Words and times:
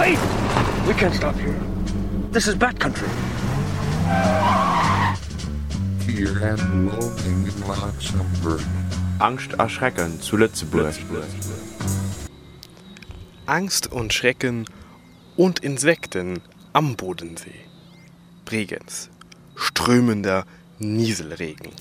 Wait! 0.00 0.18
We 0.86 0.94
can't 0.94 1.14
stop 1.14 1.36
here. 1.36 1.60
This 2.32 2.46
is 2.46 2.54
bad 2.54 2.80
country. 2.80 3.06
Fear 6.06 6.42
and 6.42 6.86
loathing 6.86 7.46
in 7.46 7.68
Luxembourg. 7.68 8.62
Angst 9.18 9.52
erschrecken 9.58 10.18
zu 10.22 10.38
Lützeburg. 10.38 10.94
Angst 13.44 13.92
und 13.92 14.14
Schrecken 14.14 14.64
und 15.36 15.58
Insekten 15.58 16.40
am 16.72 16.96
Bodensee. 16.96 17.66
Bregenz. 18.46 19.10
Strömender 19.54 20.46
Nieselregen. 20.78 21.72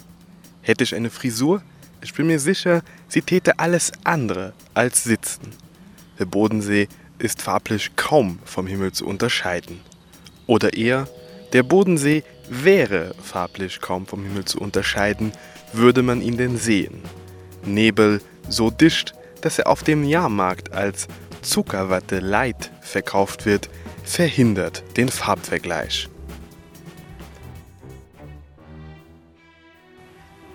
Hätte 0.61 0.83
ich 0.83 0.93
eine 0.93 1.09
Frisur? 1.09 1.61
Ich 2.01 2.13
bin 2.13 2.27
mir 2.27 2.39
sicher, 2.39 2.81
sie 3.07 3.21
täte 3.21 3.59
alles 3.59 3.93
andere 4.03 4.51
als 4.73 5.05
sitzen. 5.05 5.53
Der 6.19 6.25
Bodensee 6.25 6.89
ist 7.19 7.41
farblich 7.41 7.91
kaum 7.95 8.39
vom 8.45 8.67
Himmel 8.67 8.91
zu 8.91 9.05
unterscheiden. 9.05 9.81
Oder 10.47 10.73
eher, 10.73 11.07
der 11.53 11.63
Bodensee 11.63 12.23
wäre 12.49 13.13
farblich 13.21 13.81
kaum 13.81 14.07
vom 14.07 14.23
Himmel 14.23 14.45
zu 14.45 14.59
unterscheiden, 14.59 15.31
würde 15.73 16.01
man 16.01 16.21
ihn 16.21 16.37
denn 16.37 16.57
sehen. 16.57 17.03
Nebel 17.63 18.21
so 18.47 18.71
dicht, 18.71 19.13
dass 19.41 19.59
er 19.59 19.67
auf 19.67 19.83
dem 19.83 20.03
Jahrmarkt 20.03 20.73
als 20.73 21.07
Zuckerwatte 21.41 22.19
Light 22.19 22.71
verkauft 22.81 23.45
wird, 23.45 23.69
verhindert 24.03 24.83
den 24.97 25.09
Farbvergleich. 25.09 26.09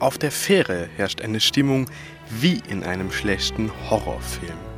Auf 0.00 0.18
der 0.18 0.32
Fähre 0.32 0.88
herrscht 0.96 1.22
eine 1.22 1.40
Stimmung 1.40 1.86
wie 2.28 2.60
in 2.68 2.82
einem 2.82 3.10
schlechten 3.10 3.70
Horrorfilm. 3.88 4.73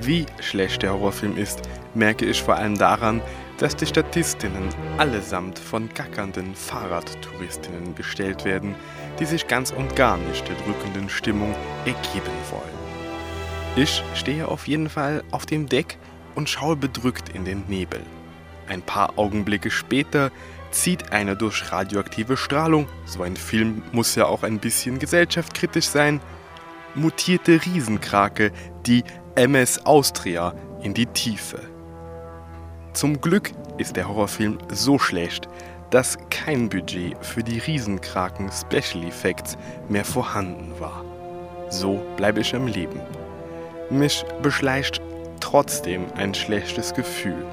Wie 0.00 0.26
schlecht 0.40 0.82
der 0.82 0.92
Horrorfilm 0.92 1.36
ist, 1.36 1.62
merke 1.94 2.24
ich 2.24 2.42
vor 2.42 2.56
allem 2.56 2.76
daran, 2.76 3.22
dass 3.58 3.76
die 3.76 3.86
Statistinnen 3.86 4.68
allesamt 4.98 5.58
von 5.58 5.88
gackernden 5.94 6.54
Fahrradtouristinnen 6.54 7.94
gestellt 7.94 8.44
werden, 8.44 8.74
die 9.20 9.24
sich 9.24 9.46
ganz 9.46 9.70
und 9.70 9.94
gar 9.94 10.16
nicht 10.16 10.46
der 10.48 10.56
drückenden 10.56 11.08
Stimmung 11.08 11.54
ergeben 11.84 12.32
wollen. 12.50 12.84
Ich 13.76 14.02
stehe 14.14 14.48
auf 14.48 14.66
jeden 14.66 14.88
Fall 14.88 15.22
auf 15.30 15.46
dem 15.46 15.68
Deck 15.68 15.98
und 16.34 16.48
schaue 16.48 16.76
bedrückt 16.76 17.28
in 17.28 17.44
den 17.44 17.64
Nebel. 17.68 18.00
Ein 18.68 18.82
paar 18.82 19.18
Augenblicke 19.18 19.70
später 19.70 20.30
zieht 20.70 21.12
eine 21.12 21.36
durch 21.36 21.70
radioaktive 21.70 22.36
Strahlung, 22.36 22.88
so 23.04 23.22
ein 23.22 23.36
Film 23.36 23.82
muss 23.92 24.16
ja 24.16 24.26
auch 24.26 24.42
ein 24.42 24.58
bisschen 24.58 24.98
gesellschaftskritisch 24.98 25.86
sein, 25.86 26.20
mutierte 26.96 27.60
Riesenkrake, 27.64 28.52
die 28.86 29.04
MS 29.36 29.84
Austria, 29.84 30.54
in 30.84 30.94
die 30.94 31.06
Tiefe. 31.06 31.58
Zum 32.92 33.20
Glück 33.20 33.50
ist 33.78 33.96
der 33.96 34.06
Horrorfilm 34.06 34.58
so 34.70 34.96
schlecht, 34.96 35.48
dass 35.90 36.16
kein 36.30 36.68
Budget 36.68 37.16
für 37.20 37.42
die 37.42 37.58
Riesenkraken 37.58 38.48
Special 38.52 39.02
Effects 39.04 39.58
mehr 39.88 40.04
vorhanden 40.04 40.72
war. 40.78 41.04
So 41.68 42.00
bleibe 42.16 42.42
ich 42.42 42.54
am 42.54 42.68
Leben. 42.68 43.00
Mich 43.90 44.24
beschleicht 44.40 45.02
trotzdem 45.40 46.04
ein 46.14 46.32
schlechtes 46.32 46.94
Gefühl. 46.94 47.44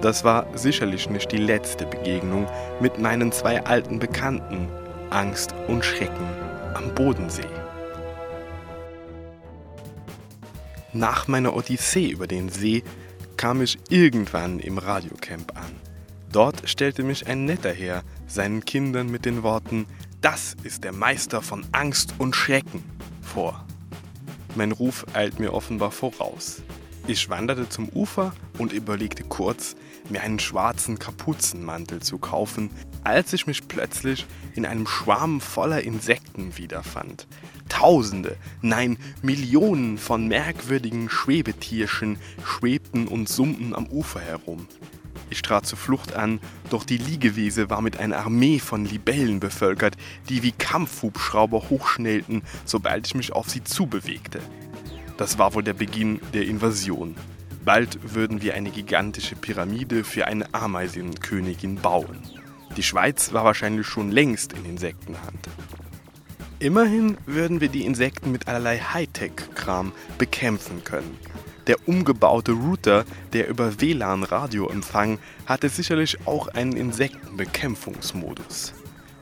Das 0.00 0.24
war 0.24 0.46
sicherlich 0.54 1.10
nicht 1.10 1.30
die 1.32 1.36
letzte 1.36 1.84
Begegnung 1.84 2.46
mit 2.80 2.98
meinen 2.98 3.30
zwei 3.30 3.62
alten 3.64 3.98
Bekannten, 3.98 4.70
Angst 5.10 5.54
und 5.68 5.84
Schrecken 5.84 6.30
am 6.72 6.94
Bodensee. 6.94 7.59
Nach 10.92 11.28
meiner 11.28 11.54
Odyssee 11.54 12.10
über 12.10 12.26
den 12.26 12.48
See 12.48 12.82
kam 13.36 13.62
ich 13.62 13.78
irgendwann 13.90 14.58
im 14.58 14.76
Radiocamp 14.76 15.56
an. 15.56 15.70
Dort 16.32 16.68
stellte 16.68 17.04
mich 17.04 17.28
ein 17.28 17.44
netter 17.44 17.72
Herr 17.72 18.02
seinen 18.26 18.64
Kindern 18.64 19.08
mit 19.08 19.24
den 19.24 19.44
Worten 19.44 19.86
Das 20.20 20.56
ist 20.64 20.82
der 20.82 20.92
Meister 20.92 21.42
von 21.42 21.64
Angst 21.72 22.14
und 22.18 22.34
Schrecken 22.34 22.82
vor. 23.22 23.64
Mein 24.56 24.72
Ruf 24.72 25.06
eilt 25.14 25.38
mir 25.38 25.54
offenbar 25.54 25.92
voraus. 25.92 26.62
Ich 27.06 27.30
wanderte 27.30 27.68
zum 27.68 27.88
Ufer 27.88 28.34
und 28.58 28.72
überlegte 28.72 29.22
kurz, 29.22 29.76
mir 30.08 30.22
einen 30.22 30.40
schwarzen 30.40 30.98
Kapuzenmantel 30.98 32.02
zu 32.02 32.18
kaufen, 32.18 32.70
als 33.04 33.32
ich 33.32 33.46
mich 33.46 33.68
plötzlich 33.68 34.26
in 34.54 34.66
einem 34.66 34.86
Schwarm 34.86 35.40
voller 35.40 35.82
Insekten 35.82 36.58
wiederfand. 36.58 37.26
Tausende, 37.70 38.36
nein 38.60 38.98
Millionen 39.22 39.96
von 39.96 40.28
merkwürdigen 40.28 41.08
Schwebetierchen 41.08 42.18
schwebten 42.44 43.08
und 43.08 43.26
summten 43.26 43.74
am 43.74 43.86
Ufer 43.86 44.20
herum. 44.20 44.66
Ich 45.30 45.40
trat 45.40 45.64
zur 45.64 45.78
Flucht 45.78 46.14
an, 46.14 46.40
doch 46.68 46.84
die 46.84 46.98
Liegewiese 46.98 47.70
war 47.70 47.80
mit 47.80 47.98
einer 47.98 48.18
Armee 48.18 48.58
von 48.58 48.84
Libellen 48.84 49.40
bevölkert, 49.40 49.96
die 50.28 50.42
wie 50.42 50.52
Kampfhubschrauber 50.52 51.70
hochschnellten, 51.70 52.42
sobald 52.66 53.06
ich 53.06 53.14
mich 53.14 53.32
auf 53.32 53.48
sie 53.48 53.64
zubewegte. 53.64 54.40
Das 55.16 55.38
war 55.38 55.54
wohl 55.54 55.62
der 55.62 55.74
Beginn 55.74 56.20
der 56.34 56.46
Invasion. 56.46 57.14
Bald 57.64 58.14
würden 58.14 58.42
wir 58.42 58.54
eine 58.54 58.70
gigantische 58.70 59.36
Pyramide 59.36 60.02
für 60.02 60.26
eine 60.26 60.52
Ameisenkönigin 60.52 61.76
bauen. 61.76 62.18
Die 62.76 62.82
Schweiz 62.82 63.32
war 63.32 63.44
wahrscheinlich 63.44 63.86
schon 63.86 64.10
längst 64.10 64.52
in 64.52 64.64
Insektenhand. 64.64 65.48
Immerhin 66.62 67.16
würden 67.24 67.62
wir 67.62 67.70
die 67.70 67.86
Insekten 67.86 68.32
mit 68.32 68.46
allerlei 68.46 68.78
Hightech-Kram 68.78 69.92
bekämpfen 70.18 70.84
können. 70.84 71.16
Der 71.66 71.88
umgebaute 71.88 72.52
Router, 72.52 73.06
der 73.32 73.48
über 73.48 73.80
WLAN-Radioempfang, 73.80 75.18
hatte 75.46 75.70
sicherlich 75.70 76.18
auch 76.26 76.48
einen 76.48 76.76
Insektenbekämpfungsmodus. 76.76 78.74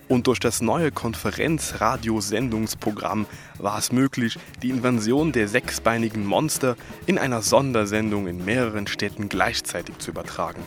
Und 0.08 0.26
durch 0.26 0.40
das 0.40 0.60
neue 0.60 0.90
Konferenzradiosendungsprogramm 0.90 3.26
war 3.58 3.78
es 3.78 3.92
möglich, 3.92 4.36
die 4.64 4.70
Invasion 4.70 5.30
der 5.30 5.46
sechsbeinigen 5.46 6.26
Monster 6.26 6.74
in 7.06 7.18
einer 7.18 7.42
Sondersendung 7.42 8.26
in 8.26 8.44
mehreren 8.44 8.88
Städten 8.88 9.28
gleichzeitig 9.28 9.98
zu 9.98 10.10
übertragen. 10.10 10.64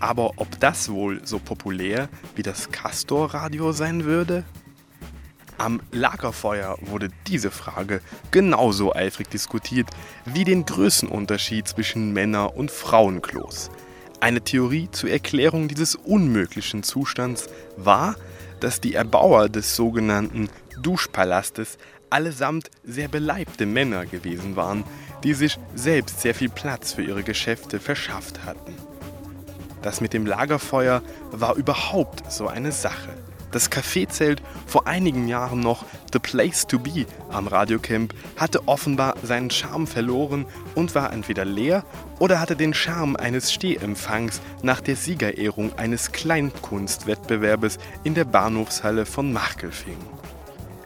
Aber 0.00 0.32
ob 0.36 0.58
das 0.60 0.88
wohl 0.88 1.20
so 1.26 1.38
populär 1.38 2.08
wie 2.36 2.42
das 2.42 2.70
Castor-Radio 2.70 3.72
sein 3.72 4.04
würde? 4.04 4.44
Am 5.58 5.80
Lagerfeuer 5.90 6.78
wurde 6.80 7.08
diese 7.26 7.50
Frage 7.50 8.00
genauso 8.30 8.94
eifrig 8.94 9.28
diskutiert 9.28 9.88
wie 10.24 10.44
den 10.44 10.64
Größenunterschied 10.64 11.66
zwischen 11.66 12.12
Männer- 12.12 12.56
und 12.56 12.70
Frauenklos. 12.70 13.70
Eine 14.20 14.40
Theorie 14.40 14.88
zur 14.92 15.10
Erklärung 15.10 15.66
dieses 15.66 15.96
unmöglichen 15.96 16.84
Zustands 16.84 17.48
war, 17.76 18.14
dass 18.60 18.80
die 18.80 18.94
Erbauer 18.94 19.48
des 19.48 19.74
sogenannten 19.74 20.48
Duschpalastes 20.80 21.76
allesamt 22.08 22.70
sehr 22.84 23.08
beleibte 23.08 23.66
Männer 23.66 24.06
gewesen 24.06 24.54
waren, 24.54 24.84
die 25.24 25.34
sich 25.34 25.58
selbst 25.74 26.20
sehr 26.20 26.36
viel 26.36 26.50
Platz 26.50 26.92
für 26.92 27.02
ihre 27.02 27.24
Geschäfte 27.24 27.80
verschafft 27.80 28.44
hatten. 28.44 28.74
Das 29.82 30.00
mit 30.00 30.12
dem 30.12 30.24
Lagerfeuer 30.24 31.02
war 31.32 31.56
überhaupt 31.56 32.30
so 32.30 32.46
eine 32.46 32.72
Sache. 32.72 33.14
Das 33.50 33.70
Kaffeezelt, 33.70 34.42
vor 34.66 34.86
einigen 34.86 35.26
Jahren 35.26 35.60
noch 35.60 35.86
The 36.12 36.18
Place 36.18 36.66
to 36.66 36.78
Be 36.78 37.06
am 37.30 37.46
Radiocamp, 37.46 38.12
hatte 38.36 38.68
offenbar 38.68 39.14
seinen 39.22 39.50
Charme 39.50 39.86
verloren 39.86 40.44
und 40.74 40.94
war 40.94 41.12
entweder 41.12 41.46
leer 41.46 41.84
oder 42.18 42.40
hatte 42.40 42.56
den 42.56 42.74
Charme 42.74 43.16
eines 43.16 43.50
Stehempfangs 43.52 44.42
nach 44.62 44.82
der 44.82 44.96
Siegerehrung 44.96 45.78
eines 45.78 46.12
Kleinkunstwettbewerbes 46.12 47.78
in 48.04 48.14
der 48.14 48.24
Bahnhofshalle 48.24 49.06
von 49.06 49.32
Machkelfing. 49.32 49.96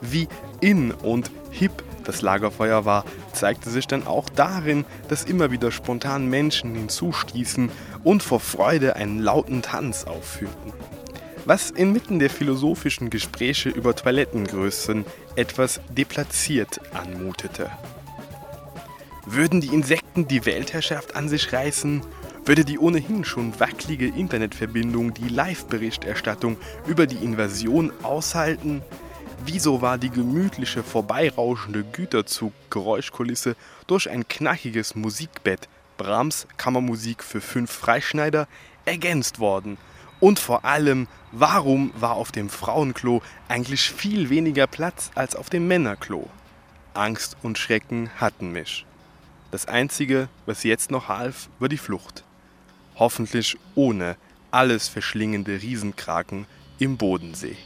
Wie 0.00 0.29
in 0.61 0.93
und 0.93 1.33
hip 1.50 1.83
das 2.05 2.23
Lagerfeuer 2.23 2.84
war, 2.84 3.05
zeigte 3.33 3.71
sich 3.71 3.87
dann 3.87 4.06
auch 4.06 4.29
darin, 4.29 4.84
dass 5.09 5.25
immer 5.25 5.50
wieder 5.50 5.70
spontan 5.70 6.29
Menschen 6.29 6.75
hinzustießen 6.75 7.70
und 8.05 8.23
vor 8.23 8.41
Freude 8.41 8.97
einen 8.97 9.20
lauten 9.20 9.62
Tanz 9.62 10.05
aufführten 10.05 10.73
was 11.44 11.71
inmitten 11.71 12.19
der 12.19 12.31
philosophischen 12.31 13.11
Gespräche 13.11 13.69
über 13.69 13.97
Toilettengrößen 13.97 15.05
etwas 15.37 15.81
deplatziert 15.91 16.81
anmutete. 16.94 17.71
Würden 19.27 19.61
die 19.61 19.69
Insekten 19.69 20.29
die 20.29 20.44
Weltherrschaft 20.47 21.17
an 21.17 21.29
sich 21.29 21.53
reißen, 21.53 22.03
würde 22.44 22.65
die 22.65 22.79
ohnehin 22.79 23.25
schon 23.25 23.59
wackelige 23.61 24.09
Internetverbindung 24.09 25.15
die 25.15 25.29
Live-Berichterstattung 25.29 26.56
über 26.87 27.06
die 27.06 27.25
Invasion 27.25 27.93
aushalten? 28.03 28.83
Wieso 29.44 29.81
war 29.81 29.99
die 29.99 30.11
gemütliche, 30.11 30.83
vorbeirauschende 30.83 31.85
Güterzug-Geräuschkulisse 31.85 33.56
durch 33.87 34.09
ein 34.11 34.27
knackiges 34.29 34.94
Musikbett 34.94 35.69
Brahms 35.99 36.47
Kammermusik 36.56 37.23
für 37.23 37.41
fünf 37.41 37.71
Freischneider 37.71 38.49
ergänzt 38.85 39.39
worden 39.39 39.79
und 40.22 40.38
vor 40.38 40.64
allem, 40.64 41.08
warum 41.32 41.90
war 41.96 42.12
auf 42.12 42.30
dem 42.30 42.48
Frauenklo 42.48 43.22
eigentlich 43.48 43.90
viel 43.90 44.30
weniger 44.30 44.69
Platz 44.69 45.10
als 45.16 45.34
auf 45.34 45.50
dem 45.50 45.66
Männerklo? 45.66 46.30
Angst 46.94 47.36
und 47.42 47.58
Schrecken 47.58 48.08
hatten 48.20 48.52
mich. 48.52 48.86
Das 49.50 49.66
Einzige, 49.66 50.28
was 50.46 50.62
jetzt 50.62 50.92
noch 50.92 51.08
half, 51.08 51.48
war 51.58 51.69
die 51.69 51.76
Flucht. 51.76 52.22
Hoffentlich 52.94 53.58
ohne 53.74 54.16
alles 54.52 54.86
verschlingende 54.86 55.60
Riesenkraken 55.60 56.46
im 56.78 56.98
Bodensee. 56.98 57.56